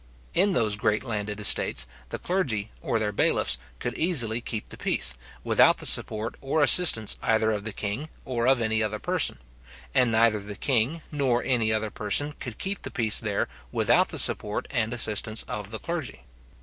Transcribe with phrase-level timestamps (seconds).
[0.33, 5.13] In those great landed estates, the clergy, or their bailiffs, could easily keep the peace,
[5.43, 9.37] without the support or assistance either of the king or of any other person;
[9.93, 14.17] and neither the king nor any other person could keep the peace there without the
[14.17, 16.23] support and assistance of the clergy.